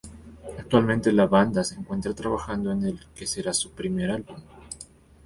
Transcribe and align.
Actualmente 0.57 1.11
la 1.13 1.27
banda 1.27 1.63
se 1.63 1.75
encuentra 1.75 2.11
trabajando 2.15 2.71
en 2.71 2.83
el 2.85 3.05
que 3.13 3.27
será 3.27 3.53
su 3.53 3.69
primer 3.69 4.09
álbum. 4.09 4.39